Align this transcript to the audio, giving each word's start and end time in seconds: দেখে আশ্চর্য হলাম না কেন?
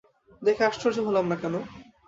দেখে 0.41 0.63
আশ্চর্য 0.69 0.97
হলাম 1.07 1.25
না 1.31 1.35
কেন? 1.41 1.55